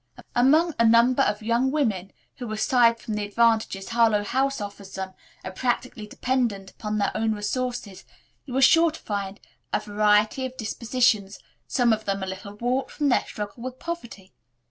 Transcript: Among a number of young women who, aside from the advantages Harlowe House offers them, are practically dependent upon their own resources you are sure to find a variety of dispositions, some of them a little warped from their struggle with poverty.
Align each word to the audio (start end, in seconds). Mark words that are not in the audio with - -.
Among 0.35 0.73
a 0.79 0.83
number 0.89 1.21
of 1.21 1.43
young 1.43 1.69
women 1.69 2.11
who, 2.37 2.51
aside 2.51 2.97
from 2.99 3.13
the 3.13 3.23
advantages 3.23 3.89
Harlowe 3.89 4.23
House 4.23 4.59
offers 4.59 4.95
them, 4.95 5.13
are 5.43 5.51
practically 5.51 6.07
dependent 6.07 6.71
upon 6.71 6.97
their 6.97 7.11
own 7.13 7.33
resources 7.33 8.03
you 8.45 8.57
are 8.57 8.63
sure 8.63 8.89
to 8.89 8.99
find 8.99 9.39
a 9.71 9.79
variety 9.79 10.43
of 10.47 10.57
dispositions, 10.57 11.37
some 11.67 11.93
of 11.93 12.05
them 12.05 12.23
a 12.23 12.25
little 12.25 12.55
warped 12.55 12.89
from 12.89 13.09
their 13.09 13.21
struggle 13.27 13.61
with 13.61 13.77
poverty. 13.77 14.33